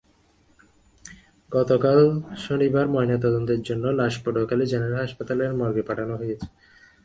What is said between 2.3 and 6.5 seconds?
শনিবার ময়নাতদন্তের জন্য লাশ পটুয়াখালী জেনারেল হাসপাতালের মর্গে পাঠানো হয়েছে।